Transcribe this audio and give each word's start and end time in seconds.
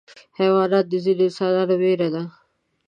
حیوانات 0.39 0.85
د 0.89 0.93
ځینو 1.03 1.23
انسانانو 1.29 1.75
ویره 1.81 2.07
ده. 2.13 2.23